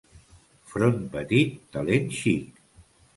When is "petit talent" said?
1.15-2.09